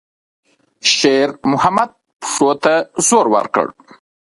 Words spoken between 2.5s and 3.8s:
ته زور ورکړ.